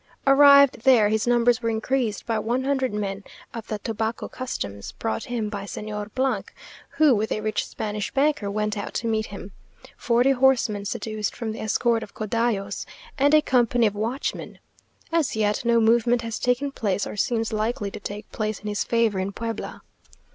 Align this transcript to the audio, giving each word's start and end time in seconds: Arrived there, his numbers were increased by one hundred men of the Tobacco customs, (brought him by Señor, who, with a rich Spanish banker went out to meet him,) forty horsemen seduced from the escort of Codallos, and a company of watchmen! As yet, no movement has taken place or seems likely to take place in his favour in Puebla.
Arrived 0.25 0.81
there, 0.81 1.09
his 1.09 1.27
numbers 1.27 1.61
were 1.61 1.69
increased 1.69 2.25
by 2.25 2.39
one 2.39 2.63
hundred 2.63 2.91
men 2.91 3.23
of 3.53 3.67
the 3.67 3.77
Tobacco 3.77 4.27
customs, 4.27 4.93
(brought 4.93 5.25
him 5.25 5.47
by 5.47 5.63
Señor, 5.63 6.09
who, 6.97 7.13
with 7.13 7.31
a 7.31 7.39
rich 7.41 7.67
Spanish 7.67 8.11
banker 8.11 8.49
went 8.49 8.75
out 8.79 8.95
to 8.95 9.05
meet 9.05 9.27
him,) 9.27 9.51
forty 9.95 10.31
horsemen 10.31 10.85
seduced 10.85 11.35
from 11.35 11.51
the 11.51 11.59
escort 11.59 12.01
of 12.01 12.15
Codallos, 12.15 12.87
and 13.19 13.35
a 13.35 13.43
company 13.43 13.85
of 13.85 13.93
watchmen! 13.93 14.57
As 15.11 15.35
yet, 15.35 15.63
no 15.65 15.79
movement 15.79 16.23
has 16.23 16.39
taken 16.39 16.71
place 16.71 17.05
or 17.05 17.15
seems 17.15 17.53
likely 17.53 17.91
to 17.91 17.99
take 17.99 18.31
place 18.31 18.57
in 18.59 18.65
his 18.67 18.83
favour 18.83 19.19
in 19.19 19.31
Puebla. 19.31 19.83